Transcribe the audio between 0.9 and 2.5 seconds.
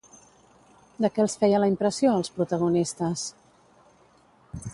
De què els feia la impressió, als